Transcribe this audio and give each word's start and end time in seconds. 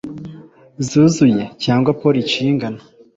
zuzuye 0.87 1.43
cyangwa 1.63 1.89
porici 2.01 2.37
yingano 2.43 2.81